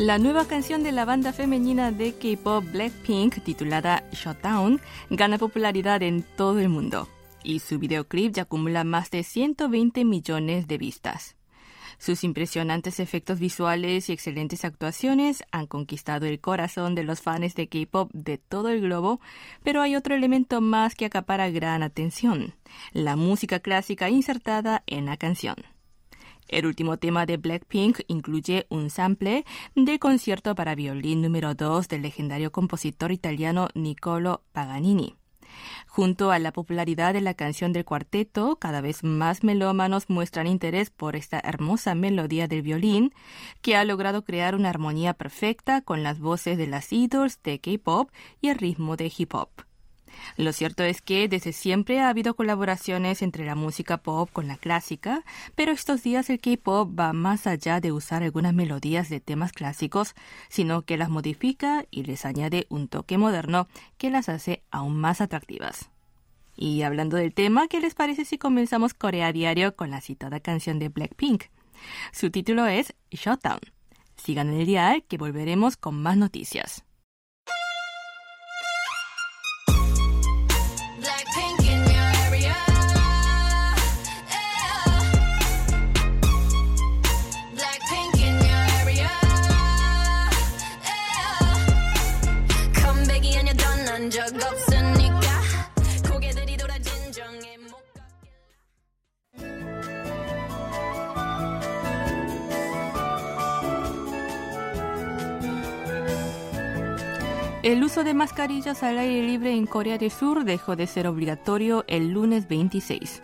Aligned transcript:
La 0.00 0.16
nueva 0.16 0.46
canción 0.46 0.82
de 0.82 0.92
la 0.92 1.04
banda 1.04 1.30
femenina 1.30 1.92
de 1.92 2.14
K-pop 2.14 2.64
Blackpink, 2.72 3.44
titulada 3.44 4.02
Shutdown, 4.12 4.80
gana 5.10 5.36
popularidad 5.36 6.02
en 6.02 6.22
todo 6.22 6.58
el 6.58 6.70
mundo 6.70 7.06
y 7.44 7.58
su 7.58 7.78
videoclip 7.78 8.32
ya 8.32 8.44
acumula 8.44 8.82
más 8.82 9.10
de 9.10 9.22
120 9.22 10.06
millones 10.06 10.66
de 10.66 10.78
vistas. 10.78 11.36
Sus 11.98 12.24
impresionantes 12.24 12.98
efectos 12.98 13.40
visuales 13.40 14.08
y 14.08 14.12
excelentes 14.12 14.64
actuaciones 14.64 15.44
han 15.52 15.66
conquistado 15.66 16.24
el 16.24 16.40
corazón 16.40 16.94
de 16.94 17.04
los 17.04 17.20
fans 17.20 17.54
de 17.54 17.68
K-pop 17.68 18.10
de 18.14 18.38
todo 18.38 18.70
el 18.70 18.80
globo, 18.80 19.20
pero 19.62 19.82
hay 19.82 19.96
otro 19.96 20.14
elemento 20.14 20.62
más 20.62 20.94
que 20.94 21.04
acapara 21.04 21.50
gran 21.50 21.82
atención, 21.82 22.54
la 22.92 23.16
música 23.16 23.60
clásica 23.60 24.08
insertada 24.08 24.82
en 24.86 25.04
la 25.04 25.18
canción. 25.18 25.56
El 26.50 26.66
último 26.66 26.96
tema 26.96 27.26
de 27.26 27.36
Blackpink 27.36 28.00
incluye 28.08 28.66
un 28.70 28.90
sample 28.90 29.44
del 29.76 30.00
concierto 30.00 30.56
para 30.56 30.74
violín 30.74 31.22
número 31.22 31.54
2 31.54 31.86
del 31.86 32.02
legendario 32.02 32.50
compositor 32.50 33.12
italiano 33.12 33.68
Niccolo 33.74 34.42
Paganini. 34.50 35.14
Junto 35.86 36.32
a 36.32 36.40
la 36.40 36.52
popularidad 36.52 37.14
de 37.14 37.20
la 37.20 37.34
canción 37.34 37.72
del 37.72 37.84
cuarteto, 37.84 38.56
cada 38.56 38.80
vez 38.80 39.04
más 39.04 39.44
melómanos 39.44 40.10
muestran 40.10 40.48
interés 40.48 40.90
por 40.90 41.14
esta 41.14 41.38
hermosa 41.38 41.94
melodía 41.94 42.48
del 42.48 42.62
violín, 42.62 43.14
que 43.62 43.76
ha 43.76 43.84
logrado 43.84 44.24
crear 44.24 44.56
una 44.56 44.70
armonía 44.70 45.14
perfecta 45.14 45.82
con 45.82 46.02
las 46.02 46.18
voces 46.18 46.58
de 46.58 46.66
las 46.66 46.92
idols 46.92 47.40
de 47.44 47.60
K-pop 47.60 48.10
y 48.40 48.48
el 48.48 48.58
ritmo 48.58 48.96
de 48.96 49.12
hip 49.16 49.34
hop. 49.34 49.69
Lo 50.36 50.52
cierto 50.52 50.82
es 50.82 51.02
que 51.02 51.28
desde 51.28 51.52
siempre 51.52 52.00
ha 52.00 52.08
habido 52.08 52.34
colaboraciones 52.34 53.22
entre 53.22 53.44
la 53.44 53.54
música 53.54 53.98
pop 53.98 54.30
con 54.32 54.48
la 54.48 54.56
clásica, 54.56 55.24
pero 55.54 55.72
estos 55.72 56.02
días 56.02 56.30
el 56.30 56.40
K-pop 56.40 56.98
va 56.98 57.12
más 57.12 57.46
allá 57.46 57.80
de 57.80 57.92
usar 57.92 58.22
algunas 58.22 58.54
melodías 58.54 59.08
de 59.08 59.20
temas 59.20 59.52
clásicos, 59.52 60.14
sino 60.48 60.82
que 60.82 60.96
las 60.96 61.10
modifica 61.10 61.84
y 61.90 62.04
les 62.04 62.24
añade 62.24 62.66
un 62.68 62.88
toque 62.88 63.18
moderno 63.18 63.68
que 63.98 64.10
las 64.10 64.28
hace 64.28 64.62
aún 64.70 64.96
más 64.96 65.20
atractivas. 65.20 65.90
Y 66.56 66.82
hablando 66.82 67.16
del 67.16 67.32
tema, 67.32 67.68
¿qué 67.68 67.80
les 67.80 67.94
parece 67.94 68.24
si 68.24 68.36
comenzamos 68.36 68.92
Corea 68.92 69.32
Diario 69.32 69.76
con 69.76 69.90
la 69.90 70.00
citada 70.00 70.40
canción 70.40 70.78
de 70.78 70.90
Blackpink? 70.90 71.44
Su 72.12 72.30
título 72.30 72.66
es 72.66 72.94
Shutdown. 73.10 73.60
Sigan 74.16 74.50
en 74.50 74.60
el 74.60 74.66
dial 74.66 75.04
que 75.08 75.16
volveremos 75.16 75.78
con 75.78 76.02
más 76.02 76.18
noticias. 76.18 76.84
El 107.62 107.84
uso 107.84 108.04
de 108.04 108.14
mascarillas 108.14 108.82
al 108.82 108.96
aire 108.96 109.22
libre 109.22 109.52
en 109.52 109.66
Corea 109.66 109.98
del 109.98 110.10
Sur 110.10 110.44
dejó 110.44 110.76
de 110.76 110.86
ser 110.86 111.06
obligatorio 111.06 111.84
el 111.88 112.10
lunes 112.10 112.48
26. 112.48 113.22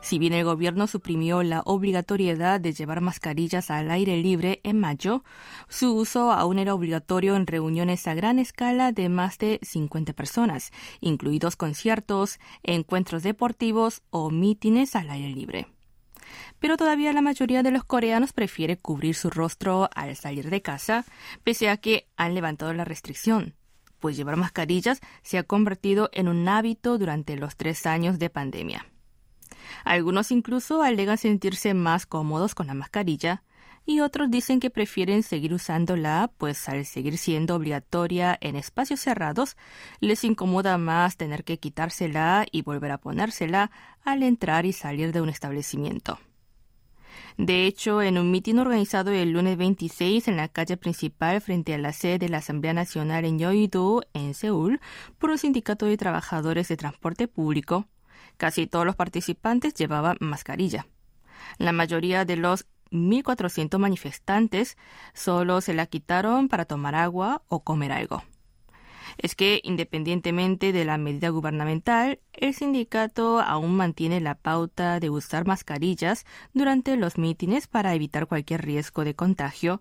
Si 0.00 0.20
bien 0.20 0.34
el 0.34 0.44
gobierno 0.44 0.86
suprimió 0.86 1.42
la 1.42 1.62
obligatoriedad 1.64 2.60
de 2.60 2.74
llevar 2.74 3.00
mascarillas 3.00 3.72
al 3.72 3.90
aire 3.90 4.18
libre 4.18 4.60
en 4.62 4.78
mayo, 4.78 5.24
su 5.68 5.96
uso 5.96 6.30
aún 6.30 6.60
era 6.60 6.74
obligatorio 6.74 7.34
en 7.34 7.48
reuniones 7.48 8.06
a 8.06 8.14
gran 8.14 8.38
escala 8.38 8.92
de 8.92 9.08
más 9.08 9.38
de 9.38 9.58
50 9.62 10.12
personas, 10.12 10.70
incluidos 11.00 11.56
conciertos, 11.56 12.38
encuentros 12.62 13.24
deportivos 13.24 14.02
o 14.10 14.30
mítines 14.30 14.94
al 14.94 15.10
aire 15.10 15.30
libre. 15.30 15.66
Pero 16.60 16.76
todavía 16.76 17.12
la 17.12 17.20
mayoría 17.20 17.64
de 17.64 17.72
los 17.72 17.82
coreanos 17.82 18.32
prefiere 18.32 18.76
cubrir 18.76 19.16
su 19.16 19.28
rostro 19.28 19.90
al 19.92 20.14
salir 20.14 20.50
de 20.50 20.62
casa, 20.62 21.04
pese 21.42 21.68
a 21.68 21.78
que 21.78 22.06
han 22.16 22.34
levantado 22.34 22.72
la 22.74 22.84
restricción 22.84 23.56
pues 24.02 24.16
llevar 24.16 24.36
mascarillas 24.36 25.00
se 25.22 25.38
ha 25.38 25.44
convertido 25.44 26.10
en 26.12 26.26
un 26.26 26.48
hábito 26.48 26.98
durante 26.98 27.36
los 27.36 27.56
tres 27.56 27.86
años 27.86 28.18
de 28.18 28.30
pandemia. 28.30 28.86
Algunos 29.84 30.32
incluso 30.32 30.82
alegan 30.82 31.18
sentirse 31.18 31.72
más 31.72 32.04
cómodos 32.04 32.56
con 32.56 32.66
la 32.66 32.74
mascarilla 32.74 33.44
y 33.86 34.00
otros 34.00 34.28
dicen 34.28 34.58
que 34.58 34.70
prefieren 34.70 35.22
seguir 35.22 35.54
usándola, 35.54 36.32
pues 36.36 36.68
al 36.68 36.84
seguir 36.84 37.16
siendo 37.16 37.54
obligatoria 37.54 38.36
en 38.40 38.56
espacios 38.56 38.98
cerrados, 38.98 39.56
les 40.00 40.24
incomoda 40.24 40.78
más 40.78 41.16
tener 41.16 41.44
que 41.44 41.58
quitársela 41.58 42.44
y 42.50 42.62
volver 42.62 42.90
a 42.90 42.98
ponérsela 42.98 43.70
al 44.04 44.24
entrar 44.24 44.66
y 44.66 44.72
salir 44.72 45.12
de 45.12 45.20
un 45.20 45.28
establecimiento. 45.28 46.18
De 47.36 47.66
hecho, 47.66 48.02
en 48.02 48.18
un 48.18 48.30
mitin 48.30 48.58
organizado 48.58 49.10
el 49.10 49.32
lunes 49.32 49.56
26 49.56 50.28
en 50.28 50.36
la 50.36 50.48
calle 50.48 50.76
principal 50.76 51.40
frente 51.40 51.74
a 51.74 51.78
la 51.78 51.92
sede 51.92 52.18
de 52.18 52.28
la 52.28 52.38
Asamblea 52.38 52.72
Nacional 52.72 53.24
en 53.24 53.38
Yeouido, 53.38 54.02
en 54.12 54.34
Seúl, 54.34 54.80
por 55.18 55.30
un 55.30 55.38
sindicato 55.38 55.86
de 55.86 55.96
trabajadores 55.96 56.68
de 56.68 56.76
transporte 56.76 57.28
público, 57.28 57.86
casi 58.36 58.66
todos 58.66 58.86
los 58.86 58.96
participantes 58.96 59.74
llevaban 59.74 60.16
mascarilla. 60.20 60.86
La 61.58 61.72
mayoría 61.72 62.24
de 62.24 62.36
los 62.36 62.66
1.400 62.90 63.78
manifestantes 63.78 64.76
solo 65.14 65.60
se 65.60 65.74
la 65.74 65.86
quitaron 65.86 66.48
para 66.48 66.66
tomar 66.66 66.94
agua 66.94 67.42
o 67.48 67.64
comer 67.64 67.92
algo 67.92 68.22
es 69.18 69.34
que, 69.34 69.60
independientemente 69.62 70.72
de 70.72 70.84
la 70.84 70.98
medida 70.98 71.28
gubernamental, 71.30 72.20
el 72.32 72.54
sindicato 72.54 73.40
aún 73.40 73.76
mantiene 73.76 74.20
la 74.20 74.34
pauta 74.34 75.00
de 75.00 75.10
usar 75.10 75.46
mascarillas 75.46 76.24
durante 76.52 76.96
los 76.96 77.18
mítines 77.18 77.66
para 77.66 77.94
evitar 77.94 78.26
cualquier 78.26 78.64
riesgo 78.64 79.04
de 79.04 79.14
contagio, 79.14 79.80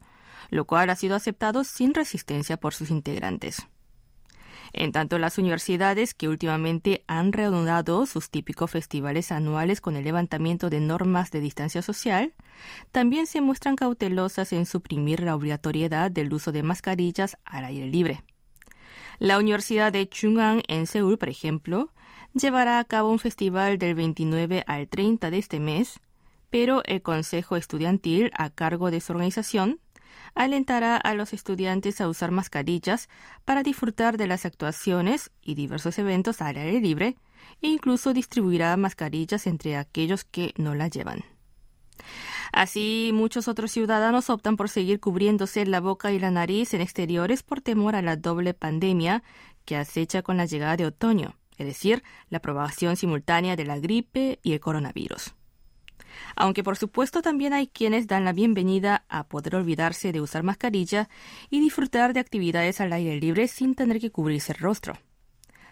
lo 0.50 0.66
cual 0.66 0.90
ha 0.90 0.96
sido 0.96 1.16
aceptado 1.16 1.64
sin 1.64 1.94
resistencia 1.94 2.58
por 2.58 2.74
sus 2.74 2.90
integrantes. 2.90 3.68
En 4.74 4.94
tanto, 4.94 5.18
las 5.18 5.38
universidades, 5.38 6.14
que 6.14 6.30
últimamente 6.30 7.04
han 7.08 7.34
reanudado 7.34 8.06
sus 8.06 8.30
típicos 8.30 8.72
festivales 8.72 9.32
anuales 9.32 9.82
con 9.82 9.98
el 9.98 10.06
levantamiento 10.06 10.70
de 10.70 10.80
normas 10.80 11.30
de 11.32 11.42
distancia 11.42 11.82
social, 11.82 12.34
también 12.92 13.28
se 13.28 13.42
muestran 13.42 13.76
cautelosas 13.76 14.54
en 14.54 14.66
suprimir 14.66 15.22
la 15.24 15.36
obligatoriedad 15.36 16.10
del 16.10 16.34
uso 16.34 16.52
de 16.54 16.64
mascarillas 16.64 17.38
al 17.44 17.66
aire 17.66 17.88
libre. 17.88 18.24
La 19.22 19.38
Universidad 19.38 19.94
de 19.94 20.10
Chungang 20.10 20.64
en 20.68 20.88
Seúl, 20.88 21.20
por 21.20 21.30
ejemplo, 21.30 21.94
llevará 22.34 22.80
a 22.80 22.84
cabo 22.86 23.12
un 23.12 23.20
festival 23.20 23.78
del 23.78 23.94
29 23.94 24.64
al 24.66 24.88
30 24.88 25.30
de 25.30 25.38
este 25.38 25.60
mes, 25.60 26.00
pero 26.50 26.82
el 26.86 27.04
Consejo 27.04 27.56
Estudiantil, 27.56 28.32
a 28.36 28.50
cargo 28.50 28.90
de 28.90 29.00
su 29.00 29.14
organización, 29.14 29.80
alentará 30.34 30.98
a 30.98 31.14
los 31.14 31.34
estudiantes 31.34 32.02
a 32.02 32.10
usar 32.10 32.32
mascarillas 32.32 33.10
para 33.46 33.62
disfrutar 33.62 34.18
de 34.18 34.26
las 34.26 34.44
actuaciones 34.48 35.30
y 35.44 35.54
diversos 35.54 36.00
eventos 36.00 36.42
al 36.42 36.58
aire 36.58 36.82
libre 36.82 37.16
e 37.62 37.68
incluso 37.68 38.14
distribuirá 38.14 38.76
mascarillas 38.76 39.46
entre 39.46 39.78
aquellos 39.78 40.24
que 40.24 40.52
no 40.58 40.74
la 40.74 40.88
llevan. 40.88 41.24
Así, 42.52 43.12
muchos 43.14 43.48
otros 43.48 43.72
ciudadanos 43.72 44.30
optan 44.30 44.58
por 44.58 44.70
seguir 44.70 45.00
cubriéndose 45.00 45.66
la 45.66 45.80
boca 45.80 46.12
y 46.12 46.20
la 46.20 46.32
nariz 46.32 46.74
en 46.74 46.82
exteriores 46.82 47.44
por 47.44 47.62
temor 47.62 47.96
a 47.96 48.02
la 48.02 48.18
doble 48.18 48.54
pandemia 48.54 49.24
que 49.64 49.78
acecha 49.78 50.22
con 50.22 50.38
la 50.38 50.46
llegada 50.46 50.76
de 50.76 50.86
otoño, 50.86 51.38
es 51.58 51.66
decir, 51.66 52.04
la 52.30 52.42
propagación 52.42 52.98
simultánea 52.98 53.56
de 53.56 53.66
la 53.66 53.80
gripe 53.80 54.40
y 54.44 54.54
el 54.54 54.60
coronavirus. 54.60 55.34
Aunque 56.36 56.64
por 56.64 56.78
supuesto 56.78 57.22
también 57.22 57.54
hay 57.54 57.68
quienes 57.68 58.08
dan 58.08 58.26
la 58.26 58.34
bienvenida 58.34 59.06
a 59.08 59.24
poder 59.24 59.56
olvidarse 59.56 60.12
de 60.12 60.20
usar 60.20 60.44
mascarilla 60.44 61.08
y 61.50 61.62
disfrutar 61.62 62.14
de 62.14 62.20
actividades 62.20 62.82
al 62.82 62.92
aire 62.92 63.20
libre 63.20 63.48
sin 63.48 63.76
tener 63.76 64.02
que 64.02 64.12
cubrirse 64.12 64.52
el 64.52 64.60
rostro. 64.60 64.98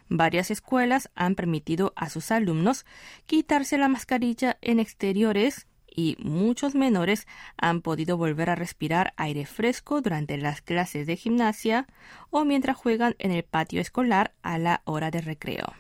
Varias 0.08 0.50
escuelas 0.50 1.12
han 1.14 1.36
permitido 1.36 1.94
a 1.96 2.10
sus 2.10 2.32
alumnos 2.32 2.86
quitarse 3.26 3.78
la 3.78 3.90
mascarilla 3.90 4.58
en 4.62 4.80
exteriores 4.80 5.68
y 5.96 6.16
muchos 6.20 6.76
menores 6.76 7.28
han 7.58 7.82
podido 7.82 8.18
volver 8.18 8.50
a 8.50 8.56
respirar 8.56 9.14
aire 9.18 9.46
fresco 9.46 10.02
durante 10.02 10.38
las 10.38 10.62
clases 10.62 11.08
de 11.08 11.16
gimnasia 11.16 11.88
o 12.30 12.46
mientras 12.46 12.78
juegan 12.78 13.16
en 13.20 13.32
el 13.32 13.44
patio 13.44 13.82
escolar 13.82 14.34
a 14.42 14.58
la 14.58 14.82
hora 14.86 15.12
de 15.12 15.22
recreo. 15.22 15.74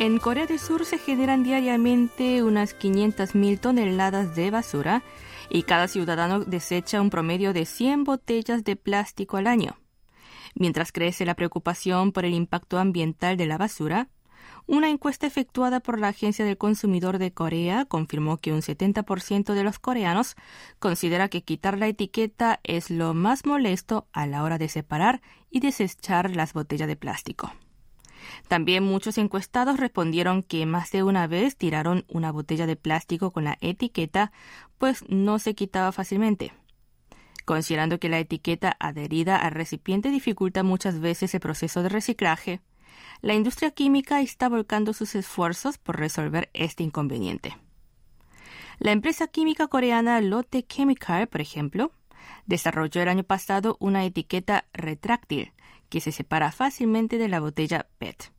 En 0.00 0.18
Corea 0.18 0.46
del 0.46 0.58
Sur 0.58 0.86
se 0.86 0.96
generan 0.96 1.42
diariamente 1.42 2.42
unas 2.42 2.74
500.000 2.74 3.60
toneladas 3.60 4.34
de 4.34 4.50
basura 4.50 5.02
y 5.50 5.64
cada 5.64 5.88
ciudadano 5.88 6.40
desecha 6.40 7.00
un 7.00 7.10
promedio 7.10 7.52
de 7.52 7.66
100 7.66 8.04
botellas 8.04 8.64
de 8.64 8.76
plástico 8.76 9.36
al 9.36 9.46
año. 9.46 9.76
Mientras 10.54 10.92
crece 10.92 11.24
la 11.24 11.34
preocupación 11.34 12.12
por 12.12 12.24
el 12.24 12.34
impacto 12.34 12.78
ambiental 12.78 13.36
de 13.36 13.46
la 13.46 13.58
basura, 13.58 14.08
una 14.66 14.88
encuesta 14.88 15.26
efectuada 15.26 15.80
por 15.80 15.98
la 15.98 16.08
Agencia 16.08 16.44
del 16.44 16.56
Consumidor 16.56 17.18
de 17.18 17.32
Corea 17.32 17.84
confirmó 17.86 18.36
que 18.36 18.52
un 18.52 18.60
70% 18.60 19.52
de 19.52 19.64
los 19.64 19.78
coreanos 19.78 20.36
considera 20.78 21.28
que 21.28 21.42
quitar 21.42 21.78
la 21.78 21.88
etiqueta 21.88 22.60
es 22.62 22.90
lo 22.90 23.14
más 23.14 23.46
molesto 23.46 24.06
a 24.12 24.26
la 24.26 24.42
hora 24.42 24.58
de 24.58 24.68
separar 24.68 25.22
y 25.50 25.60
desechar 25.60 26.34
las 26.36 26.52
botellas 26.52 26.88
de 26.88 26.96
plástico. 26.96 27.52
También 28.48 28.84
muchos 28.84 29.18
encuestados 29.18 29.78
respondieron 29.78 30.42
que 30.42 30.66
más 30.66 30.90
de 30.90 31.02
una 31.02 31.26
vez 31.26 31.56
tiraron 31.56 32.04
una 32.08 32.32
botella 32.32 32.66
de 32.66 32.76
plástico 32.76 33.30
con 33.32 33.44
la 33.44 33.58
etiqueta, 33.60 34.32
pues 34.78 35.04
no 35.08 35.38
se 35.38 35.54
quitaba 35.54 35.92
fácilmente. 35.92 36.52
Considerando 37.44 37.98
que 37.98 38.08
la 38.08 38.18
etiqueta 38.18 38.76
adherida 38.78 39.36
al 39.36 39.52
recipiente 39.52 40.10
dificulta 40.10 40.62
muchas 40.62 41.00
veces 41.00 41.34
el 41.34 41.40
proceso 41.40 41.82
de 41.82 41.88
reciclaje, 41.88 42.60
la 43.22 43.34
industria 43.34 43.70
química 43.70 44.20
está 44.20 44.48
volcando 44.48 44.92
sus 44.92 45.14
esfuerzos 45.14 45.78
por 45.78 45.98
resolver 45.98 46.50
este 46.54 46.82
inconveniente. 46.82 47.56
La 48.78 48.92
empresa 48.92 49.26
química 49.26 49.68
coreana 49.68 50.20
Lotte 50.20 50.66
Chemical, 50.66 51.26
por 51.28 51.42
ejemplo, 51.42 51.92
desarrolló 52.46 53.02
el 53.02 53.08
año 53.08 53.24
pasado 53.24 53.76
una 53.80 54.04
etiqueta 54.04 54.66
retráctil 54.72 55.52
que 55.88 56.00
se 56.00 56.12
separa 56.12 56.52
fácilmente 56.52 57.18
de 57.18 57.28
la 57.28 57.40
botella 57.40 57.88
PET. 57.98 58.32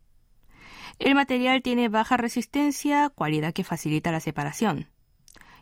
El 1.00 1.16
material 1.16 1.62
tiene 1.62 1.90
baja 1.90 2.18
resistencia, 2.18 3.10
cualidad 3.10 3.54
que 3.54 3.64
facilita 3.64 4.12
la 4.12 4.20
separación. 4.20 4.90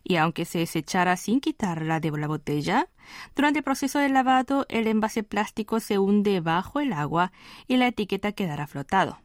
Y 0.04 0.16
aunque 0.16 0.46
se 0.46 0.60
desechara 0.60 1.18
sin 1.18 1.40
quitarla 1.40 2.00
de 2.00 2.12
la 2.12 2.28
botella, 2.28 2.90
durante 3.36 3.60
el 3.60 3.64
proceso 3.64 4.00
de 4.00 4.10
lavado 4.10 4.66
el 4.70 4.88
envase 4.88 5.24
plástico 5.24 5.80
se 5.80 5.98
hunde 5.98 6.40
bajo 6.40 6.80
el 6.80 6.94
agua 6.94 7.32
y 7.68 7.78
la 7.78 7.88
etiqueta 7.88 8.32
quedará 8.32 8.68
flotado. 8.68 9.20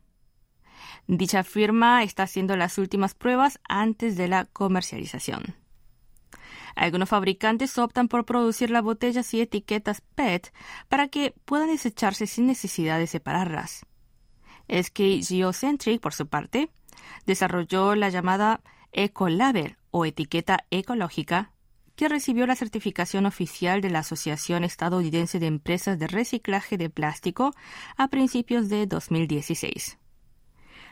Dicha 1.06 1.44
firma 1.44 2.02
está 2.02 2.24
haciendo 2.24 2.56
las 2.56 2.78
últimas 2.78 3.14
pruebas 3.14 3.60
antes 3.68 4.16
de 4.16 4.28
la 4.28 4.46
comercialización. 4.46 5.63
Algunos 6.74 7.08
fabricantes 7.08 7.78
optan 7.78 8.08
por 8.08 8.24
producir 8.24 8.70
las 8.70 8.82
botellas 8.82 9.32
y 9.34 9.40
etiquetas 9.40 10.02
PET 10.14 10.52
para 10.88 11.08
que 11.08 11.34
puedan 11.44 11.68
desecharse 11.68 12.26
sin 12.26 12.46
necesidad 12.46 12.98
de 12.98 13.06
separarlas. 13.06 13.86
SK 14.68 15.22
Geocentric, 15.26 16.00
por 16.00 16.14
su 16.14 16.26
parte, 16.26 16.70
desarrolló 17.26 17.94
la 17.94 18.08
llamada 18.08 18.62
Ecolabel 18.92 19.76
o 19.90 20.04
etiqueta 20.04 20.64
ecológica 20.70 21.52
que 21.96 22.08
recibió 22.08 22.46
la 22.46 22.56
certificación 22.56 23.26
oficial 23.26 23.80
de 23.80 23.90
la 23.90 24.00
Asociación 24.00 24.64
Estadounidense 24.64 25.38
de 25.38 25.46
Empresas 25.46 25.98
de 25.98 26.08
Reciclaje 26.08 26.76
de 26.76 26.90
Plástico 26.90 27.54
a 27.96 28.08
principios 28.08 28.68
de 28.68 28.86
2016. 28.86 29.98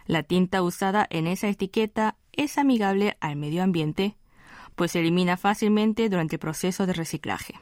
La 0.07 0.23
tinta 0.23 0.63
usada 0.63 1.07
en 1.11 1.27
esa 1.27 1.49
etiqueta 1.49 2.17
es 2.33 2.59
amigable 2.59 3.17
al 3.21 3.37
medio 3.37 3.63
ambiente 3.63 4.17
pues 4.75 4.93
se 4.93 5.01
elimina 5.01 5.37
fácilmente 5.37 6.09
durante 6.09 6.37
el 6.37 6.41
proceso 6.41 6.87
de 6.87 6.93
reciclaje. 6.93 7.55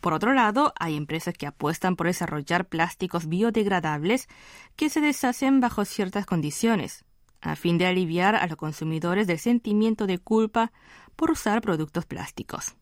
Por 0.00 0.14
otro 0.14 0.34
lado, 0.34 0.72
hay 0.80 0.96
empresas 0.96 1.34
que 1.34 1.46
apuestan 1.46 1.94
por 1.94 2.08
desarrollar 2.08 2.68
plásticos 2.68 3.28
biodegradables 3.28 4.28
que 4.74 4.90
se 4.90 5.00
deshacen 5.00 5.60
bajo 5.60 5.84
ciertas 5.84 6.26
condiciones, 6.26 7.04
a 7.40 7.54
fin 7.54 7.78
de 7.78 7.86
aliviar 7.86 8.34
a 8.34 8.46
los 8.46 8.56
consumidores 8.56 9.26
del 9.26 9.38
sentimiento 9.38 10.06
de 10.06 10.18
culpa 10.18 10.72
por 11.14 11.30
usar 11.30 11.60
productos 11.60 12.04
plásticos. 12.04 12.74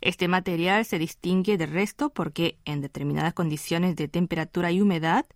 Este 0.00 0.28
material 0.28 0.84
se 0.84 0.98
distingue 0.98 1.58
del 1.58 1.70
resto 1.70 2.10
porque, 2.10 2.58
en 2.64 2.80
determinadas 2.80 3.34
condiciones 3.34 3.96
de 3.96 4.08
temperatura 4.08 4.70
y 4.70 4.80
humedad, 4.80 5.26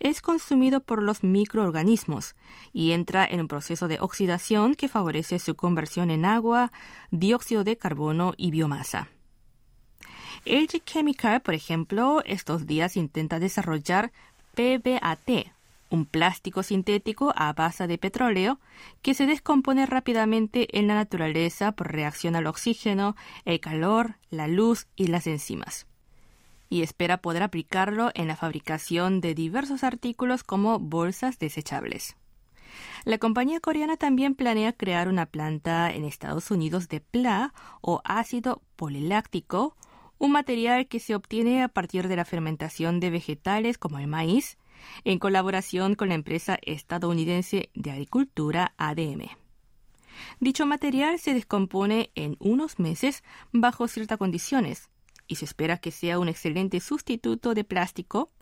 es 0.00 0.20
consumido 0.20 0.80
por 0.80 1.02
los 1.02 1.22
microorganismos 1.22 2.34
y 2.72 2.92
entra 2.92 3.24
en 3.24 3.40
un 3.40 3.48
proceso 3.48 3.88
de 3.88 4.00
oxidación 4.00 4.74
que 4.74 4.88
favorece 4.88 5.38
su 5.38 5.56
conversión 5.56 6.10
en 6.10 6.24
agua, 6.24 6.72
dióxido 7.10 7.64
de 7.64 7.76
carbono 7.76 8.34
y 8.36 8.50
biomasa. 8.50 9.08
LG 10.44 10.84
Chemical, 10.84 11.40
por 11.40 11.54
ejemplo, 11.54 12.22
estos 12.24 12.66
días 12.66 12.96
intenta 12.96 13.38
desarrollar 13.38 14.12
PBAT, 14.54 15.52
un 15.90 16.04
plástico 16.04 16.62
sintético 16.62 17.32
a 17.36 17.52
base 17.52 17.86
de 17.86 17.98
petróleo 17.98 18.58
que 19.02 19.14
se 19.14 19.26
descompone 19.26 19.86
rápidamente 19.86 20.78
en 20.78 20.86
la 20.86 20.94
naturaleza 20.94 21.72
por 21.72 21.92
reacción 21.92 22.36
al 22.36 22.46
oxígeno, 22.46 23.16
el 23.44 23.60
calor, 23.60 24.16
la 24.30 24.48
luz 24.48 24.86
y 24.96 25.08
las 25.08 25.26
enzimas 25.26 25.86
y 26.68 26.82
espera 26.82 27.18
poder 27.18 27.42
aplicarlo 27.42 28.10
en 28.14 28.28
la 28.28 28.36
fabricación 28.36 29.20
de 29.20 29.34
diversos 29.34 29.84
artículos 29.84 30.44
como 30.44 30.78
bolsas 30.78 31.38
desechables. 31.38 32.16
La 33.04 33.18
compañía 33.18 33.60
coreana 33.60 33.96
también 33.96 34.34
planea 34.34 34.72
crear 34.72 35.08
una 35.08 35.26
planta 35.26 35.90
en 35.92 36.04
Estados 36.04 36.50
Unidos 36.50 36.88
de 36.88 37.00
PLA 37.00 37.54
o 37.80 38.00
ácido 38.04 38.62
poliláctico, 38.76 39.76
un 40.18 40.32
material 40.32 40.88
que 40.88 41.00
se 41.00 41.14
obtiene 41.14 41.62
a 41.62 41.68
partir 41.68 42.08
de 42.08 42.16
la 42.16 42.24
fermentación 42.24 43.00
de 43.00 43.10
vegetales 43.10 43.78
como 43.78 43.98
el 43.98 44.08
maíz, 44.08 44.58
en 45.04 45.18
colaboración 45.18 45.94
con 45.94 46.08
la 46.08 46.14
empresa 46.14 46.58
estadounidense 46.62 47.70
de 47.74 47.90
agricultura 47.90 48.74
ADM. 48.78 49.28
Dicho 50.40 50.66
material 50.66 51.18
se 51.18 51.34
descompone 51.34 52.10
en 52.14 52.36
unos 52.40 52.78
meses 52.78 53.22
bajo 53.52 53.86
ciertas 53.88 54.18
condiciones, 54.18 54.88
y 55.28 55.36
se 55.36 55.44
espera 55.44 55.76
que 55.78 55.92
sea 55.92 56.18
un 56.18 56.28
excelente 56.28 56.80
sustituto 56.80 57.54
de 57.54 57.62
plástico 57.62 58.32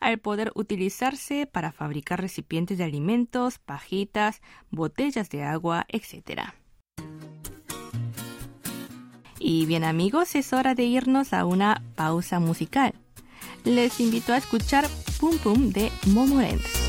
al 0.00 0.18
poder 0.18 0.50
utilizarse 0.54 1.46
para 1.46 1.70
fabricar 1.70 2.20
recipientes 2.20 2.78
de 2.78 2.84
alimentos, 2.84 3.58
pajitas, 3.58 4.40
botellas 4.70 5.30
de 5.30 5.44
agua, 5.44 5.86
etc. 5.88 6.40
Y 9.38 9.66
bien 9.66 9.84
amigos, 9.84 10.34
es 10.34 10.52
hora 10.52 10.74
de 10.74 10.84
irnos 10.84 11.32
a 11.32 11.44
una 11.44 11.82
pausa 11.94 12.40
musical. 12.40 12.94
Les 13.64 14.00
invito 14.00 14.32
a 14.32 14.38
escuchar 14.38 14.88
Pum 15.20 15.36
Pum 15.38 15.70
de. 15.70 15.92
Hola 16.16 16.79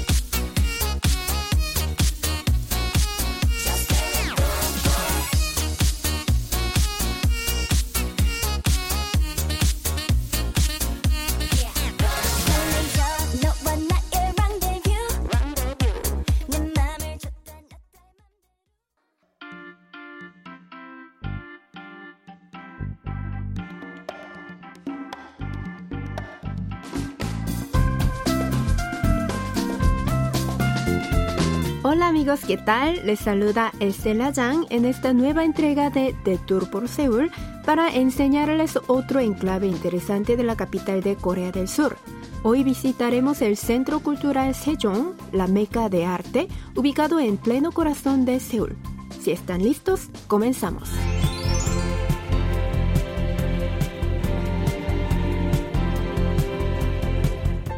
amigos, 32.21 32.41
¿qué 32.45 32.57
tal? 32.57 33.03
Les 33.03 33.19
saluda 33.19 33.71
Estela 33.79 34.31
Zhang 34.31 34.67
en 34.69 34.85
esta 34.85 35.11
nueva 35.11 35.43
entrega 35.43 35.89
de 35.89 36.15
The 36.23 36.37
Tour 36.37 36.69
por 36.69 36.87
Seúl 36.87 37.31
para 37.65 37.89
enseñarles 37.89 38.77
otro 38.85 39.19
enclave 39.19 39.65
interesante 39.65 40.37
de 40.37 40.43
la 40.43 40.55
capital 40.55 41.01
de 41.01 41.15
Corea 41.15 41.51
del 41.51 41.67
Sur. 41.67 41.97
Hoy 42.43 42.63
visitaremos 42.63 43.41
el 43.41 43.57
Centro 43.57 44.01
Cultural 44.01 44.53
Sejong, 44.53 45.15
la 45.31 45.47
meca 45.47 45.89
de 45.89 46.05
arte, 46.05 46.47
ubicado 46.75 47.19
en 47.19 47.37
pleno 47.37 47.71
corazón 47.71 48.23
de 48.23 48.39
Seúl. 48.39 48.77
Si 49.19 49.31
están 49.31 49.63
listos, 49.63 50.09
comenzamos. 50.27 50.91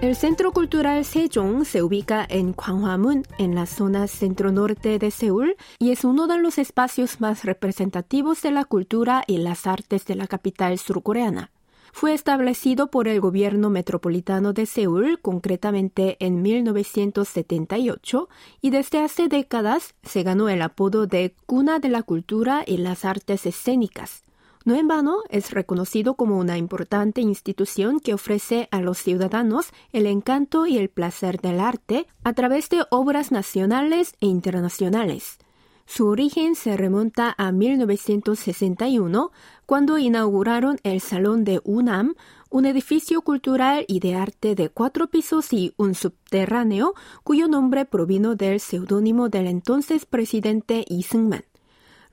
El 0.03 0.17
Centro 0.17 0.51
Cultural 0.51 1.05
Sejong 1.05 1.63
se 1.63 1.81
ubica 1.81 2.27
en 2.29 2.51
Gwanghwamun, 2.51 3.23
en 3.37 3.55
la 3.55 3.65
zona 3.65 4.07
centro-norte 4.07 4.99
de 4.99 5.11
Seúl, 5.11 5.55
y 5.79 5.91
es 5.91 6.03
uno 6.03 6.27
de 6.27 6.39
los 6.39 6.57
espacios 6.57 7.21
más 7.21 7.45
representativos 7.45 8.41
de 8.41 8.51
la 8.51 8.65
cultura 8.65 9.23
y 9.27 9.37
las 9.37 9.65
artes 9.65 10.05
de 10.05 10.15
la 10.15 10.27
capital 10.27 10.77
surcoreana. 10.77 11.51
Fue 11.93 12.13
establecido 12.13 12.87
por 12.87 13.07
el 13.07 13.21
gobierno 13.21 13.69
metropolitano 13.69 14.51
de 14.51 14.65
Seúl, 14.65 15.21
concretamente 15.21 16.17
en 16.19 16.41
1978, 16.41 18.27
y 18.59 18.71
desde 18.71 18.99
hace 18.99 19.29
décadas 19.29 19.95
se 20.03 20.23
ganó 20.23 20.49
el 20.49 20.63
apodo 20.63 21.07
de 21.07 21.33
Cuna 21.45 21.79
de 21.79 21.87
la 21.87 22.03
Cultura 22.03 22.65
y 22.67 22.75
las 22.75 23.05
Artes 23.05 23.45
Escénicas. 23.45 24.25
No 24.65 24.75
en 24.75 24.87
vano 24.87 25.17
es 25.29 25.51
reconocido 25.51 26.15
como 26.15 26.37
una 26.37 26.57
importante 26.57 27.19
institución 27.19 27.99
que 27.99 28.13
ofrece 28.13 28.69
a 28.71 28.79
los 28.79 28.97
ciudadanos 28.97 29.71
el 29.91 30.07
encanto 30.07 30.65
y 30.65 30.77
el 30.77 30.89
placer 30.89 31.41
del 31.41 31.59
arte 31.59 32.07
a 32.23 32.33
través 32.33 32.69
de 32.69 32.85
obras 32.89 33.31
nacionales 33.31 34.15
e 34.21 34.27
internacionales. 34.27 35.37
Su 35.85 36.07
origen 36.07 36.55
se 36.55 36.77
remonta 36.77 37.35
a 37.37 37.51
1961, 37.51 39.31
cuando 39.65 39.97
inauguraron 39.97 40.79
el 40.83 41.01
Salón 41.01 41.43
de 41.43 41.59
UNAM, 41.65 42.15
un 42.49 42.65
edificio 42.65 43.21
cultural 43.21 43.83
y 43.89 43.99
de 43.99 44.15
arte 44.15 44.55
de 44.55 44.69
cuatro 44.69 45.07
pisos 45.07 45.51
y 45.51 45.73
un 45.75 45.93
subterráneo, 45.93 46.93
cuyo 47.23 47.49
nombre 47.49 47.83
provino 47.83 48.35
del 48.35 48.61
seudónimo 48.61 49.27
del 49.27 49.47
entonces 49.47 50.05
presidente 50.05 50.85
Lee 50.87 51.03
Seung-man. 51.03 51.43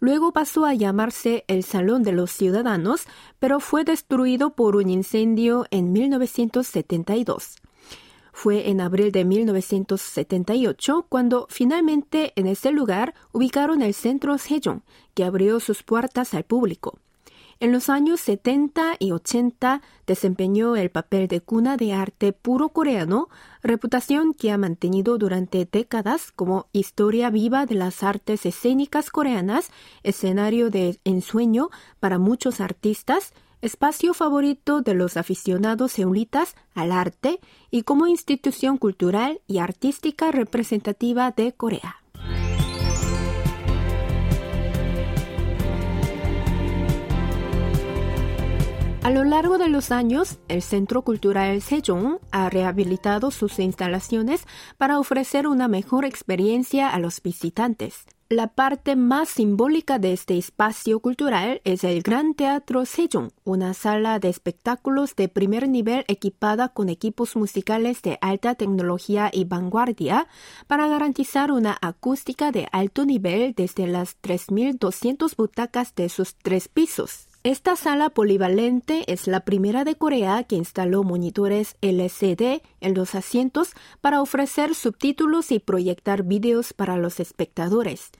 Luego 0.00 0.32
pasó 0.32 0.64
a 0.64 0.72
llamarse 0.72 1.44
el 1.46 1.62
Salón 1.62 2.02
de 2.02 2.12
los 2.12 2.30
Ciudadanos, 2.30 3.02
pero 3.38 3.60
fue 3.60 3.84
destruido 3.84 4.50
por 4.50 4.76
un 4.76 4.88
incendio 4.88 5.66
en 5.70 5.92
1972. 5.92 7.56
Fue 8.32 8.70
en 8.70 8.80
abril 8.80 9.12
de 9.12 9.26
1978 9.26 11.06
cuando 11.10 11.46
finalmente 11.50 12.32
en 12.36 12.46
ese 12.46 12.72
lugar 12.72 13.14
ubicaron 13.32 13.82
el 13.82 13.92
Centro 13.92 14.38
Sejong, 14.38 14.80
que 15.12 15.24
abrió 15.24 15.60
sus 15.60 15.82
puertas 15.82 16.32
al 16.32 16.44
público. 16.44 16.98
En 17.62 17.72
los 17.72 17.90
años 17.90 18.22
70 18.22 18.96
y 18.98 19.12
80 19.12 19.82
desempeñó 20.06 20.76
el 20.76 20.90
papel 20.90 21.28
de 21.28 21.42
cuna 21.42 21.76
de 21.76 21.92
arte 21.92 22.32
puro 22.32 22.70
coreano, 22.70 23.28
reputación 23.62 24.32
que 24.32 24.50
ha 24.50 24.56
mantenido 24.56 25.18
durante 25.18 25.68
décadas 25.70 26.32
como 26.32 26.68
historia 26.72 27.28
viva 27.28 27.66
de 27.66 27.74
las 27.74 28.02
artes 28.02 28.46
escénicas 28.46 29.10
coreanas, 29.10 29.70
escenario 30.02 30.70
de 30.70 31.00
ensueño 31.04 31.68
para 32.00 32.18
muchos 32.18 32.62
artistas, 32.62 33.34
espacio 33.60 34.14
favorito 34.14 34.80
de 34.80 34.94
los 34.94 35.18
aficionados 35.18 35.92
seulitas 35.92 36.56
al 36.74 36.92
arte 36.92 37.40
y 37.70 37.82
como 37.82 38.06
institución 38.06 38.78
cultural 38.78 39.42
y 39.46 39.58
artística 39.58 40.32
representativa 40.32 41.30
de 41.32 41.52
Corea. 41.52 41.99
A 49.02 49.08
lo 49.10 49.24
largo 49.24 49.56
de 49.56 49.70
los 49.70 49.92
años, 49.92 50.38
el 50.48 50.60
Centro 50.60 51.00
Cultural 51.02 51.62
Sejong 51.62 52.18
ha 52.32 52.50
rehabilitado 52.50 53.30
sus 53.30 53.58
instalaciones 53.58 54.46
para 54.76 54.98
ofrecer 54.98 55.46
una 55.46 55.68
mejor 55.68 56.04
experiencia 56.04 56.90
a 56.90 56.98
los 56.98 57.22
visitantes. 57.22 58.04
La 58.28 58.48
parte 58.48 58.96
más 58.96 59.30
simbólica 59.30 59.98
de 59.98 60.12
este 60.12 60.36
espacio 60.36 61.00
cultural 61.00 61.62
es 61.64 61.82
el 61.82 62.02
Gran 62.02 62.34
Teatro 62.34 62.84
Sejong, 62.84 63.30
una 63.42 63.72
sala 63.72 64.18
de 64.18 64.28
espectáculos 64.28 65.16
de 65.16 65.28
primer 65.28 65.66
nivel 65.66 66.04
equipada 66.06 66.68
con 66.68 66.90
equipos 66.90 67.36
musicales 67.36 68.02
de 68.02 68.18
alta 68.20 68.54
tecnología 68.54 69.30
y 69.32 69.46
vanguardia 69.46 70.28
para 70.66 70.88
garantizar 70.88 71.52
una 71.52 71.76
acústica 71.80 72.52
de 72.52 72.68
alto 72.70 73.06
nivel 73.06 73.54
desde 73.56 73.86
las 73.86 74.20
3.200 74.20 75.34
butacas 75.36 75.94
de 75.94 76.10
sus 76.10 76.36
tres 76.36 76.68
pisos. 76.68 77.29
Esta 77.42 77.74
sala 77.74 78.10
polivalente 78.10 79.10
es 79.10 79.26
la 79.26 79.40
primera 79.40 79.84
de 79.84 79.94
Corea 79.94 80.44
que 80.44 80.56
instaló 80.56 81.04
monitores 81.04 81.74
LCD 81.80 82.60
en 82.82 82.94
los 82.94 83.14
asientos 83.14 83.72
para 84.02 84.20
ofrecer 84.20 84.74
subtítulos 84.74 85.50
y 85.50 85.58
proyectar 85.58 86.22
vídeos 86.22 86.74
para 86.74 86.98
los 86.98 87.18
espectadores. 87.18 88.10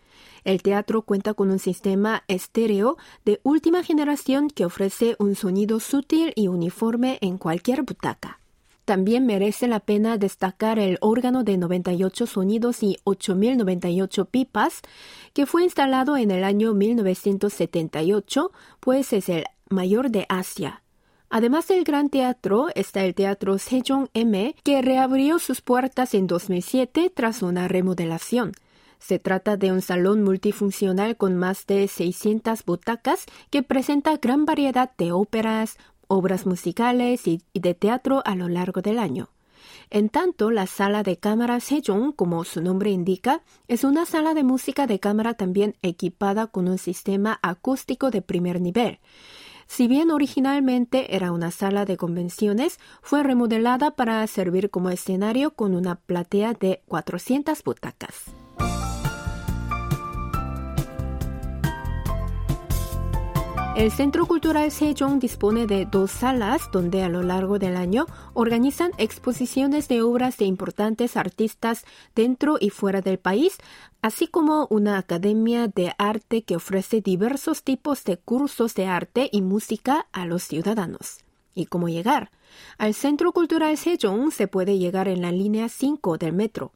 El 0.45 0.63
teatro 0.63 1.03
cuenta 1.03 1.35
con 1.35 1.51
un 1.51 1.59
sistema 1.59 2.25
estéreo 2.29 2.97
de 3.27 3.41
última 3.43 3.83
generación 3.83 4.49
que 4.49 4.65
ofrece 4.65 5.17
un 5.19 5.35
sonido 5.35 5.81
sutil 5.81 6.33
y 6.35 6.49
uniforme 6.49 7.19
en 7.21 7.37
cualquier 7.37 7.83
butaca. 7.83 8.40
También 8.91 9.25
merece 9.25 9.69
la 9.69 9.79
pena 9.79 10.19
destacar 10.19 10.81
el 10.81 10.99
órgano 11.01 11.45
de 11.45 11.57
98 11.57 12.27
sonidos 12.27 12.83
y 12.83 12.97
8098 13.05 14.25
pipas, 14.25 14.81
que 15.33 15.47
fue 15.47 15.63
instalado 15.63 16.17
en 16.17 16.33
el 16.33 16.43
año 16.43 16.75
1978, 16.75 18.51
pues 18.81 19.13
es 19.13 19.29
el 19.29 19.45
mayor 19.69 20.11
de 20.11 20.27
Asia. 20.29 20.83
Además 21.29 21.69
del 21.69 21.85
Gran 21.85 22.09
Teatro, 22.09 22.67
está 22.75 23.05
el 23.05 23.15
Teatro 23.15 23.59
Sejong 23.59 24.09
M, 24.13 24.57
que 24.65 24.83
reabrió 24.83 25.39
sus 25.39 25.61
puertas 25.61 26.13
en 26.15 26.27
2007 26.27 27.13
tras 27.15 27.43
una 27.43 27.69
remodelación. 27.69 28.55
Se 28.99 29.21
trata 29.21 29.57
de 29.57 29.71
un 29.71 29.83
salón 29.83 30.25
multifuncional 30.25 31.17
con 31.17 31.37
más 31.37 31.65
de 31.67 31.87
600 31.87 32.65
butacas 32.65 33.27
que 33.51 33.63
presenta 33.63 34.17
gran 34.17 34.47
variedad 34.47 34.91
de 34.99 35.13
óperas, 35.13 35.79
obras 36.11 36.45
musicales 36.45 37.27
y, 37.27 37.43
de 37.55 37.75
teatro 37.75 38.21
a 38.27 38.35
lo 38.35 38.49
largo 38.49 38.83
del 38.83 38.99
año. 38.99 39.31
En 39.91 40.09
tanto, 40.09 40.51
la 40.51 40.67
sala 40.67 41.03
de 41.03 41.17
cámara 41.17 41.61
Sejong, 41.61 42.13
como 42.13 42.45
su 42.45 42.61
nombre 42.61 42.91
indica, 42.91 43.43
es 43.69 43.85
una 43.85 44.07
sala 44.07 44.35
de 44.35 44.43
música 44.43 44.87
de 44.87 44.99
cámara 44.99 45.35
también 45.35 45.77
equipada 45.83 46.49
con 46.49 46.69
un 46.69 46.79
sistema 46.79 47.39
acústico 47.43 48.11
de 48.11 48.23
primer 48.23 48.61
nivel. 48.61 48.99
Si 49.67 49.87
bien 49.87 50.11
originalmente 50.11 51.15
era 51.15 51.31
una 51.31 51.53
sala 51.53 51.85
de 51.85 51.97
convenciones, 51.97 52.81
fue 53.03 53.23
remodelada 53.23 53.93
para 53.93 54.27
servir 54.27 54.69
como 54.71 54.91
escenario 54.91 55.53
con 55.53 55.77
una 55.77 55.95
platea 55.95 56.55
de 56.55 56.83
400 56.87 57.63
butacas. 57.63 58.33
El 63.77 63.93
Centro 63.93 64.27
Cultural 64.27 64.73
Sejong 64.73 65.21
dispone 65.21 65.67
de 65.67 65.87
dos 65.87 66.11
salas 66.11 66.71
donde 66.73 67.05
a 67.05 67.09
lo 67.09 67.23
largo 67.23 67.61
del 67.61 67.77
año 67.77 68.07
organizan 68.35 68.91
exposiciones 68.99 69.87
de 69.87 70.03
obras 70.03 70.37
de 70.39 70.45
importantes 70.45 71.17
artistas 71.17 71.85
dentro 72.17 72.59
y 72.61 72.71
fuera 72.71 73.01
del 73.01 73.19
país, 73.19 73.59
así 74.03 74.27
como 74.27 74.67
una 74.71 74.99
academia 74.99 75.69
de 75.69 75.95
arte 75.99 76.43
que 76.43 76.57
ofrece 76.57 77.01
diversos 77.01 77.63
tipos 77.63 78.03
de 78.03 78.17
cursos 78.17 78.75
de 78.75 78.87
arte 78.87 79.31
y 79.33 79.41
música 79.41 80.09
a 80.11 80.27
los 80.27 80.43
ciudadanos. 80.43 81.21
¿Y 81.55 81.67
cómo 81.67 81.89
llegar? 81.89 82.33
Al 82.77 82.93
Centro 82.93 83.33
Cultural 83.33 83.77
Sejong 83.77 84.33
se 84.33 84.49
puede 84.49 84.79
llegar 84.79 85.07
en 85.07 85.23
la 85.23 85.31
línea 85.31 85.69
5 85.69 86.19
del 86.19 86.33
metro. 86.33 86.73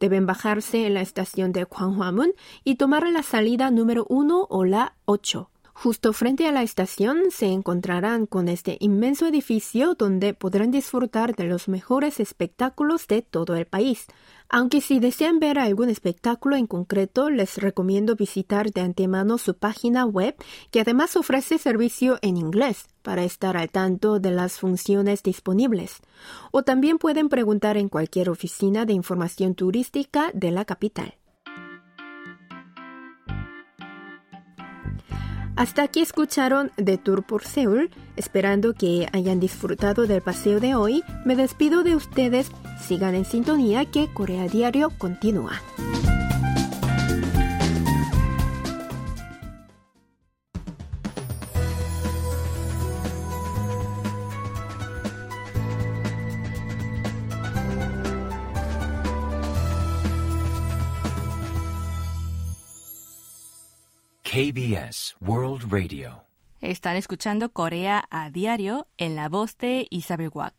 Deben 0.00 0.24
bajarse 0.24 0.86
en 0.86 0.94
la 0.94 1.02
estación 1.02 1.52
de 1.52 1.64
Gwanghwamun 1.64 2.32
y 2.64 2.76
tomar 2.76 3.06
la 3.08 3.22
salida 3.22 3.70
número 3.70 4.06
1 4.08 4.46
o 4.48 4.64
la 4.64 4.94
8. 5.04 5.50
Justo 5.82 6.12
frente 6.12 6.46
a 6.46 6.52
la 6.52 6.62
estación 6.62 7.30
se 7.30 7.46
encontrarán 7.46 8.26
con 8.26 8.48
este 8.48 8.76
inmenso 8.80 9.26
edificio 9.26 9.94
donde 9.94 10.34
podrán 10.34 10.70
disfrutar 10.70 11.34
de 11.34 11.44
los 11.44 11.68
mejores 11.68 12.20
espectáculos 12.20 13.06
de 13.06 13.22
todo 13.22 13.56
el 13.56 13.64
país. 13.64 14.04
Aunque 14.50 14.82
si 14.82 14.98
desean 14.98 15.40
ver 15.40 15.58
algún 15.58 15.88
espectáculo 15.88 16.56
en 16.56 16.66
concreto, 16.66 17.30
les 17.30 17.56
recomiendo 17.56 18.14
visitar 18.14 18.70
de 18.72 18.82
antemano 18.82 19.38
su 19.38 19.54
página 19.54 20.04
web, 20.04 20.36
que 20.70 20.82
además 20.82 21.16
ofrece 21.16 21.56
servicio 21.56 22.18
en 22.20 22.36
inglés 22.36 22.84
para 23.00 23.24
estar 23.24 23.56
al 23.56 23.70
tanto 23.70 24.20
de 24.20 24.32
las 24.32 24.58
funciones 24.58 25.22
disponibles. 25.22 26.02
O 26.50 26.62
también 26.62 26.98
pueden 26.98 27.30
preguntar 27.30 27.78
en 27.78 27.88
cualquier 27.88 28.28
oficina 28.28 28.84
de 28.84 28.92
información 28.92 29.54
turística 29.54 30.30
de 30.34 30.50
la 30.50 30.66
capital. 30.66 31.14
Hasta 35.56 35.82
aquí 35.82 36.00
escucharon 36.00 36.70
The 36.76 36.98
Tour 36.98 37.22
por 37.22 37.44
Seúl. 37.44 37.90
Esperando 38.16 38.74
que 38.74 39.08
hayan 39.12 39.40
disfrutado 39.40 40.06
del 40.06 40.22
paseo 40.22 40.60
de 40.60 40.74
hoy, 40.74 41.02
me 41.24 41.36
despido 41.36 41.82
de 41.82 41.96
ustedes. 41.96 42.50
Sigan 42.80 43.14
en 43.14 43.24
sintonía 43.24 43.84
que 43.84 44.12
Corea 44.12 44.48
Diario 44.48 44.90
continúa. 44.98 45.60
KBS 64.40 65.16
World 65.20 65.70
Radio. 65.70 66.24
Están 66.62 66.96
escuchando 66.96 67.52
Corea 67.52 68.04
a 68.08 68.30
diario 68.30 68.86
en 68.96 69.14
la 69.14 69.28
voz 69.28 69.58
de 69.58 69.86
Isabel 69.90 70.30
Wack. 70.32 70.54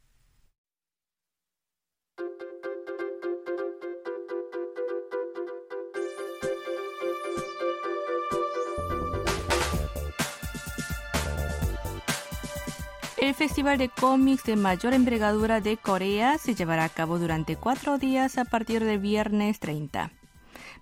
El 13.18 13.34
Festival 13.34 13.80
de 13.80 13.90
Cómics 13.90 14.44
de 14.44 14.58
mayor 14.58 14.94
envergadura 14.94 15.60
de 15.60 15.78
Corea 15.78 16.38
se 16.38 16.54
llevará 16.54 16.84
a 16.84 16.90
cabo 16.90 17.18
durante 17.18 17.56
cuatro 17.56 17.98
días 17.98 18.38
a 18.38 18.46
partir 18.46 18.84
del 18.84 19.00
viernes 19.00 19.60
30. 19.60 20.12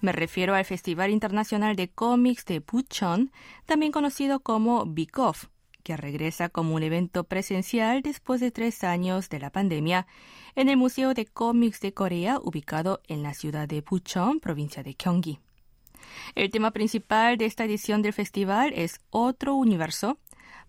Me 0.01 0.13
refiero 0.13 0.55
al 0.55 0.63
Festival 0.63 1.11
Internacional 1.11 1.75
de 1.75 1.89
Cómics 1.89 2.45
de 2.45 2.59
Bucheon, 2.59 3.31
también 3.65 3.91
conocido 3.91 4.39
como 4.39 4.85
BICOF, 4.85 5.47
que 5.83 5.97
regresa 5.97 6.47
como 6.47 6.75
un 6.75 6.83
evento 6.83 7.25
presencial 7.25 8.01
después 8.01 8.39
de 8.39 8.51
tres 8.51 8.83
años 8.85 9.27
de 9.29 9.39
la 9.39 9.49
pandemia 9.49 10.07
en 10.55 10.69
el 10.69 10.77
Museo 10.77 11.13
de 11.13 11.25
Cómics 11.25 11.81
de 11.81 11.93
Corea 11.93 12.39
ubicado 12.41 13.01
en 13.07 13.23
la 13.23 13.33
ciudad 13.33 13.67
de 13.67 13.81
Bucheon, 13.81 14.39
provincia 14.39 14.83
de 14.83 14.93
Gyeonggi. 14.93 15.39
El 16.35 16.49
tema 16.49 16.71
principal 16.71 17.37
de 17.37 17.45
esta 17.45 17.65
edición 17.65 18.01
del 18.01 18.13
festival 18.13 18.71
es 18.75 19.01
Otro 19.09 19.55
Universo, 19.55 20.17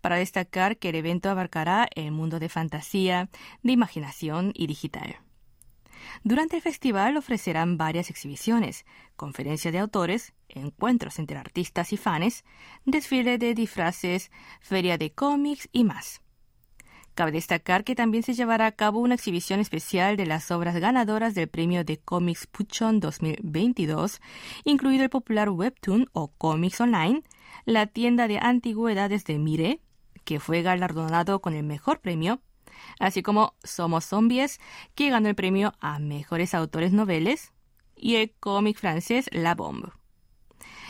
para 0.00 0.16
destacar 0.16 0.78
que 0.78 0.88
el 0.88 0.96
evento 0.96 1.30
abarcará 1.30 1.88
el 1.94 2.10
mundo 2.10 2.38
de 2.38 2.49
fantasía, 2.49 3.28
de 3.62 3.72
imaginación 3.72 4.52
y 4.54 4.66
digital. 4.66 5.18
Durante 6.25 6.57
el 6.57 6.62
festival 6.62 7.16
ofrecerán 7.16 7.76
varias 7.76 8.11
exhibiciones, 8.11 8.85
conferencias 9.16 9.73
de 9.73 9.78
autores, 9.78 10.33
encuentros 10.49 11.19
entre 11.19 11.37
artistas 11.37 11.92
y 11.92 11.97
fans, 11.97 12.45
desfile 12.85 13.38
de 13.38 13.54
disfraces, 13.54 14.30
feria 14.61 14.99
de 14.99 15.12
cómics 15.12 15.69
y 15.73 15.85
más. 15.85 16.23
Cabe 17.14 17.33
destacar 17.33 17.85
que 17.85 17.95
también 17.95 18.23
se 18.23 18.35
llevará 18.35 18.66
a 18.66 18.73
cabo 18.73 19.00
una 19.00 19.14
exhibición 19.14 19.61
especial 19.61 20.16
de 20.16 20.26
las 20.26 20.50
obras 20.50 20.76
ganadoras 20.76 21.35
del 21.35 21.49
premio 21.49 21.85
de 21.85 21.99
cómics 21.99 22.47
Puchon 22.47 23.00
2022, 23.00 24.21
incluido 24.64 25.04
el 25.04 25.11
popular 25.11 25.50
webtoon 25.50 26.09
o 26.12 26.28
cómics 26.28 26.80
online, 26.80 27.23
la 27.64 27.87
tienda 27.87 28.28
de 28.28 28.38
antigüedades 28.38 29.25
de 29.25 29.38
Mire, 29.38 29.80
que 30.25 30.40
fue 30.40 30.62
galardonado 30.62 31.40
con 31.40 31.54
el 31.54 31.64
mejor 31.64 32.00
premio, 32.00 32.40
así 32.99 33.22
como 33.22 33.54
Somos 33.62 34.04
Zombies, 34.04 34.60
que 34.94 35.10
ganó 35.10 35.28
el 35.28 35.34
premio 35.34 35.72
a 35.80 35.99
Mejores 35.99 36.54
Autores 36.54 36.92
Noveles, 36.92 37.52
y 37.96 38.16
el 38.16 38.32
cómic 38.40 38.78
francés 38.78 39.28
La 39.32 39.54
Bombe. 39.54 39.90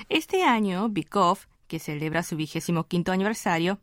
Este 0.09 0.45
año, 0.45 0.89
Bikoff, 0.89 1.47
que 1.67 1.79
celebra 1.79 2.23
su 2.23 2.37
vigésimo 2.37 2.85
quinto 2.85 3.13
aniversario, 3.13 3.81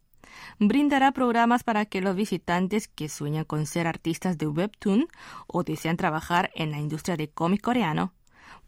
brindará 0.59 1.11
programas 1.11 1.63
para 1.63 1.85
que 1.85 2.01
los 2.01 2.15
visitantes 2.15 2.87
que 2.87 3.09
sueñan 3.09 3.45
con 3.45 3.65
ser 3.65 3.87
artistas 3.87 4.37
de 4.37 4.47
webtoon 4.47 5.07
o 5.47 5.63
desean 5.63 5.97
trabajar 5.97 6.51
en 6.55 6.71
la 6.71 6.79
industria 6.79 7.17
de 7.17 7.29
cómic 7.29 7.61
coreano 7.61 8.13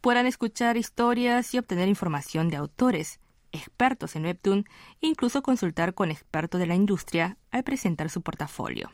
puedan 0.01 0.25
escuchar 0.25 0.77
historias 0.77 1.53
y 1.53 1.58
obtener 1.58 1.89
información 1.89 2.50
de 2.50 2.58
autores, 2.58 3.19
expertos 3.51 4.15
en 4.15 4.25
webtoon 4.25 4.65
e 5.01 5.08
incluso 5.08 5.41
consultar 5.41 5.93
con 5.93 6.12
expertos 6.12 6.60
de 6.60 6.67
la 6.67 6.75
industria 6.75 7.38
al 7.51 7.63
presentar 7.63 8.10
su 8.10 8.22
portafolio. 8.22 8.91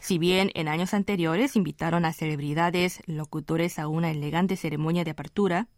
Si 0.00 0.18
bien 0.18 0.50
en 0.54 0.68
años 0.68 0.94
anteriores 0.94 1.56
invitaron 1.56 2.04
a 2.04 2.12
celebridades, 2.12 3.02
locutores 3.06 3.78
a 3.78 3.88
una 3.88 4.10
elegante 4.10 4.56
ceremonia 4.56 5.04
de 5.04 5.12
apertura, 5.12 5.68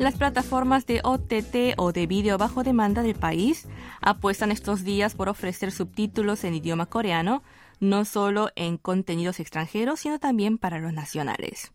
Las 0.03 0.15
plataformas 0.15 0.85
de 0.85 0.99
OTT 1.01 1.75
o 1.77 1.93
de 1.93 2.07
vídeo 2.07 2.37
bajo 2.37 2.63
demanda 2.63 3.03
del 3.03 3.15
país 3.15 3.69
apuestan 4.01 4.51
estos 4.51 4.83
días 4.83 5.15
por 5.15 5.29
ofrecer 5.29 5.71
subtítulos 5.71 6.43
en 6.43 6.55
idioma 6.55 6.87
coreano, 6.87 7.41
no 7.79 8.03
solo 8.03 8.49
en 8.57 8.77
contenidos 8.77 9.39
extranjeros, 9.39 10.01
sino 10.01 10.19
también 10.19 10.57
para 10.57 10.79
los 10.79 10.91
nacionales. 10.91 11.71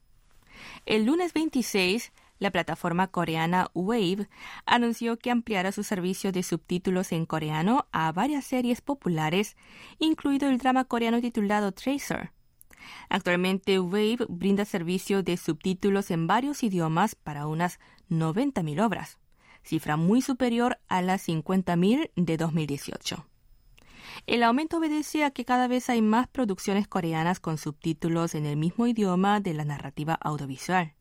El 0.85 1.07
lunes 1.07 1.33
26, 1.33 2.12
la 2.38 2.51
plataforma 2.51 3.07
coreana 3.07 3.71
Wave 3.73 4.29
anunció 4.67 5.17
que 5.17 5.31
ampliará 5.31 5.73
su 5.73 5.83
servicio 5.83 6.31
de 6.31 6.43
subtítulos 6.43 7.12
en 7.12 7.25
coreano 7.25 7.87
a 7.93 8.12
varias 8.12 8.45
series 8.45 8.83
populares, 8.83 9.57
incluido 9.99 10.51
el 10.51 10.59
drama 10.59 10.85
coreano 10.85 11.23
titulado 11.23 11.73
Tracer. 11.73 12.33
Actualmente 13.09 13.79
Wave 13.79 14.27
brinda 14.29 14.64
servicio 14.64 15.22
de 15.22 15.37
subtítulos 15.37 16.11
en 16.11 16.27
varios 16.27 16.62
idiomas 16.62 17.14
para 17.14 17.46
unas 17.46 17.79
90.000 18.11 18.85
obras, 18.85 19.18
cifra 19.62 19.96
muy 19.96 20.22
superior 20.22 20.79
a 20.88 21.03
las 21.03 21.27
50.000 21.29 22.11
de 22.16 22.37
2018. 22.37 23.27
El 24.27 24.42
aumento 24.42 24.79
obedece 24.79 25.24
a 25.24 25.31
que 25.31 25.44
cada 25.44 25.68
vez 25.68 25.88
hay 25.90 26.03
más 26.03 26.29
producciones 26.29 26.88
coreanas 26.88 27.40
con 27.40 27.59
subtítulos 27.59 28.35
en 28.35 28.46
el 28.46 28.57
mismo 28.57 28.87
idioma 28.87 29.40
de 29.40 29.55
la 29.55 29.64
narrativa 29.64 30.14
audiovisual. 30.14 30.94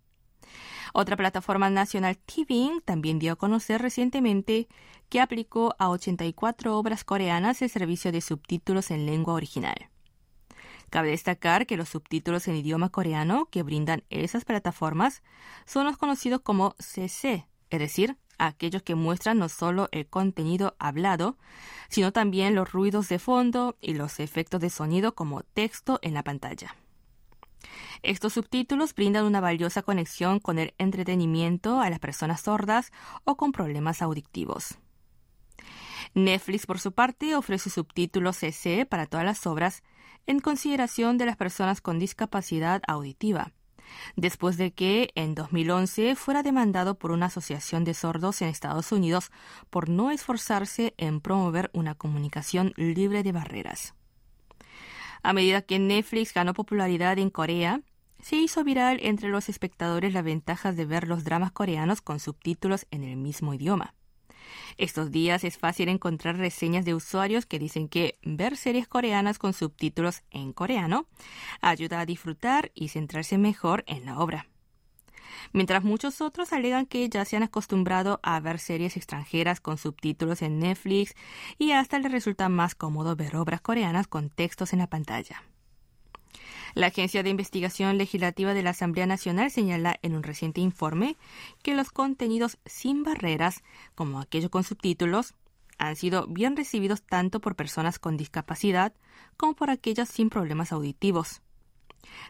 Otra 0.93 1.17
plataforma 1.17 1.69
nacional, 1.69 2.17
TVING, 2.17 2.82
también 2.82 3.19
dio 3.19 3.34
a 3.34 3.36
conocer 3.36 3.82
recientemente 3.82 4.67
que 5.10 5.19
aplicó 5.19 5.76
a 5.80 5.89
84 5.89 6.78
obras 6.78 7.04
coreanas 7.04 7.62
el 7.62 7.69
servicio 7.69 8.12
de 8.12 8.21
subtítulos 8.21 8.91
en 8.91 9.06
lengua 9.06 9.34
original. 9.34 9.89
Cabe 10.89 11.10
destacar 11.10 11.65
que 11.65 11.78
los 11.78 11.89
subtítulos 11.89 12.47
en 12.47 12.56
idioma 12.56 12.89
coreano 12.89 13.47
que 13.52 13.63
brindan 13.63 14.04
esas 14.10 14.45
plataformas 14.45 15.21
son 15.65 15.86
los 15.86 15.97
conocidos 15.97 16.41
como 16.41 16.76
CC, 16.80 17.45
es 17.69 17.80
decir, 17.80 18.17
aquellos 18.38 18.84
que 18.84 18.95
muestran 18.95 19.39
no 19.39 19.50
solo 19.50 19.89
el 19.91 20.08
contenido 20.08 20.76
hablado, 20.80 21.38
sino 21.89 22.13
también 22.13 22.56
los 22.56 22.71
ruidos 22.71 23.10
de 23.10 23.19
fondo 23.19 23.78
y 23.82 23.95
los 23.95 24.19
efectos 24.19 24.62
de 24.62 24.69
sonido 24.69 25.15
como 25.15 25.43
texto 25.43 26.00
en 26.02 26.13
la 26.13 26.23
pantalla. 26.23 26.76
Estos 28.04 28.34
subtítulos 28.34 28.93
brindan 28.93 29.26
una 29.26 29.41
valiosa 29.41 29.82
conexión 29.82 30.39
con 30.39 30.60
el 30.60 30.73
entretenimiento 30.78 31.82
a 31.82 31.89
las 31.89 32.00
personas 32.00 32.41
sordas 32.41 32.91
o 33.23 33.36
con 33.36 33.52
problemas 33.52 34.02
auditivos. 34.02 34.78
Netflix, 36.13 36.65
por 36.65 36.80
su 36.80 36.93
parte, 36.93 37.36
ofrece 37.36 37.69
subtítulos 37.69 38.38
CC 38.38 38.86
para 38.86 39.08
todas 39.08 39.26
las 39.26 39.45
obras 39.45 39.84
en 40.28 40.40
consideración 40.40 41.18
de 41.18 41.26
las 41.26 41.38
personas 41.38 41.82
con 41.82 42.00
discapacidad 42.00 42.82
auditiva, 42.88 43.54
después 44.16 44.58
de 44.58 44.72
que 44.72 45.10
en 45.16 45.34
2011 45.34 46.16
fuera 46.16 46.44
demandado 46.44 47.00
por 47.00 47.12
una 47.12 47.28
asociación 47.28 47.84
de 47.84 47.94
sordos 47.94 48.42
en 48.42 48.50
Estados 48.50 48.92
Unidos 48.92 49.32
por 49.70 49.90
no 49.90 50.12
esforzarse 50.12 50.94
en 50.98 51.22
promover 51.22 51.72
una 51.74 51.96
comunicación 51.96 52.74
libre 52.76 53.24
de 53.24 53.32
barreras. 53.32 53.96
A 55.24 55.34
medida 55.34 55.62
que 55.62 55.80
Netflix 55.80 56.34
ganó 56.34 56.54
popularidad 56.54 57.18
en 57.18 57.30
Corea, 57.30 57.82
se 58.22 58.36
hizo 58.36 58.63
viral 58.63 59.00
entre 59.02 59.30
los 59.30 59.50
espectadores 59.50 60.13
las 60.13 60.24
ventajas 60.24 60.76
de 60.76 60.86
ver 60.86 61.08
los 61.08 61.24
dramas 61.24 61.52
coreanos 61.52 62.02
con 62.02 62.20
subtítulos 62.20 62.88
en 62.92 63.04
el 63.04 63.16
mismo 63.16 63.54
idioma. 63.54 63.94
Estos 64.78 65.12
días 65.12 65.44
es 65.44 65.58
fácil 65.58 65.90
encontrar 65.90 66.38
reseñas 66.38 66.86
de 66.86 66.94
usuarios 66.94 67.46
que 67.46 67.60
dicen 67.60 67.88
que 67.88 68.18
ver 68.24 68.58
series 68.58 68.88
coreanas 68.88 69.40
con 69.40 69.54
subtítulos 69.54 70.24
en 70.32 70.54
coreano 70.54 71.08
ayuda 71.62 72.00
a 72.00 72.06
disfrutar 72.06 72.72
y 72.74 72.90
centrarse 72.90 73.38
mejor 73.38 73.84
en 73.88 74.06
la 74.06 74.20
obra. 74.20 74.48
Mientras 75.54 75.84
muchos 75.84 76.22
otros 76.22 76.54
alegan 76.54 76.86
que 76.86 77.08
ya 77.10 77.26
se 77.26 77.38
han 77.38 77.44
acostumbrado 77.44 78.20
a 78.24 78.40
ver 78.40 78.60
series 78.60 78.98
extranjeras 78.98 79.60
con 79.60 79.78
subtítulos 79.78 80.42
en 80.42 80.60
Netflix 80.60 81.14
y 81.58 81.72
hasta 81.72 82.00
les 82.00 82.12
resulta 82.12 82.50
más 82.50 82.76
cómodo 82.76 83.16
ver 83.16 83.36
obras 83.36 83.62
coreanas 83.62 84.08
con 84.08 84.30
textos 84.30 84.74
en 84.74 84.80
la 84.80 84.88
pantalla. 84.88 85.44
La 86.78 86.88
Agencia 86.88 87.24
de 87.24 87.32
Investigación 87.32 87.98
Legislativa 87.98 88.54
de 88.54 88.62
la 88.62 88.70
Asamblea 88.70 89.08
Nacional 89.08 89.50
señala 89.50 89.98
en 90.04 90.13
un 90.13 90.22
reciente 90.22 90.62
informe 90.62 91.18
que 91.63 91.74
los 91.74 91.90
contenidos 91.90 92.60
sin 92.68 93.02
barreras, 93.02 93.63
como 93.96 94.20
aquellos 94.20 94.52
con 94.52 94.63
subtítulos, 94.63 95.34
han 95.80 95.96
sido 95.96 96.28
bien 96.28 96.56
recibidos 96.56 97.02
tanto 97.02 97.42
por 97.42 97.56
personas 97.56 97.98
con 97.98 98.16
discapacidad 98.16 98.94
como 99.38 99.56
por 99.56 99.72
aquellas 99.72 100.08
sin 100.08 100.30
problemas 100.30 100.72
auditivos. 100.72 101.42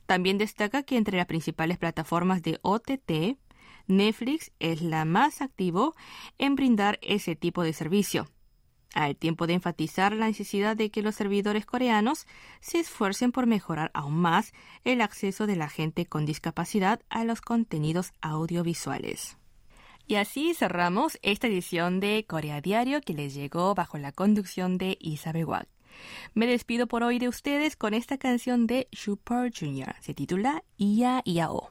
También 0.06 0.38
destaca 0.38 0.82
que 0.84 0.96
entre 0.96 1.18
las 1.18 1.26
principales 1.26 1.78
plataformas 1.78 2.42
de 2.42 2.58
OTT, 2.62 3.38
Netflix 3.88 4.54
es 4.60 4.82
la 4.82 5.04
más 5.04 5.42
activo 5.42 5.94
en 6.38 6.56
brindar 6.56 7.00
ese 7.02 7.36
tipo 7.36 7.64
de 7.64 7.74
servicio 7.74 8.30
al 8.94 9.16
tiempo 9.16 9.48
de 9.48 9.54
enfatizar 9.54 10.14
la 10.14 10.28
necesidad 10.28 10.76
de 10.76 10.90
que 10.90 11.02
los 11.02 11.16
servidores 11.16 11.66
coreanos 11.66 12.26
se 12.60 12.80
esfuercen 12.80 13.32
por 13.32 13.46
mejorar 13.46 13.92
aún 13.94 14.16
más 14.16 14.54
el 14.84 15.02
acceso 15.02 15.48
de 15.48 15.56
la 15.56 15.70
gente 15.70 16.06
con 16.06 16.26
discapacidad 16.26 17.02
a 17.10 17.24
los 17.24 17.42
contenidos 17.42 18.14
audiovisuales. 18.22 19.38
Y 20.08 20.16
así 20.16 20.54
cerramos 20.54 21.20
esta 21.22 21.48
edición 21.48 22.00
de 22.00 22.26
Corea 22.28 22.62
Diario 22.62 23.02
que 23.02 23.14
les 23.14 23.34
llegó 23.34 23.76
bajo 23.76 23.98
la 23.98 24.14
conducción 24.14 24.78
de 24.78 24.98
Isabel 25.02 25.46
Wag. 25.46 25.68
Me 26.34 26.48
despido 26.48 26.88
por 26.88 27.04
hoy 27.04 27.20
de 27.20 27.28
ustedes 27.28 27.76
con 27.76 27.94
esta 27.94 28.18
canción 28.18 28.68
de 28.68 28.88
Super 28.92 29.52
Junior. 29.54 29.96
Se 30.00 30.14
titula 30.14 30.64
Ia 30.78 31.22
Iao. 31.26 31.68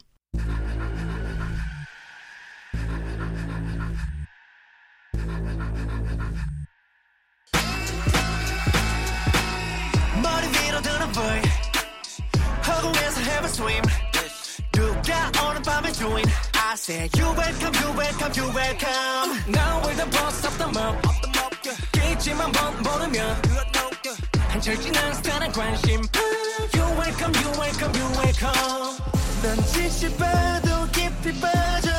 swim 13.52 13.82
누가 14.72 15.32
오늘 15.48 15.62
밤에 15.62 15.92
join 15.92 16.24
I 16.56 16.74
say 16.74 17.10
you 17.18 17.26
welcome 17.36 17.74
you 17.82 17.92
welcome 17.98 18.34
you 18.36 18.48
welcome 18.56 19.52
Now 19.52 19.82
we're 19.84 19.96
the 19.96 20.08
boss 20.10 20.46
of 20.46 20.58
the 20.58 20.68
mob 20.72 20.98
게임만 21.92 22.52
번 22.52 22.82
모르면 22.82 23.42
한철 24.50 24.80
지난 24.80 25.14
스타는 25.14 25.52
관심 25.52 26.02
You 26.74 26.84
welcome 26.98 27.34
you 27.36 27.52
welcome 27.60 27.94
you 28.00 28.08
welcome 28.18 28.98
난 29.44 29.58
지시봐도 29.66 30.88
깊이 30.92 31.40
빠져 31.40 31.95